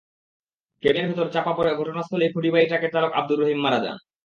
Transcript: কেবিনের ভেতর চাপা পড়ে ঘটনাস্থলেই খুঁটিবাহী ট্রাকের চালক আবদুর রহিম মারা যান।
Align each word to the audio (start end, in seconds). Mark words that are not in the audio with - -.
কেবিনের 0.83 1.09
ভেতর 1.09 1.27
চাপা 1.27 1.53
পড়ে 1.57 1.71
ঘটনাস্থলেই 1.75 2.33
খুঁটিবাহী 2.33 2.65
ট্রাকের 2.67 2.93
চালক 2.95 3.11
আবদুর 3.13 3.39
রহিম 3.41 3.59
মারা 3.63 3.79
যান। 3.83 3.97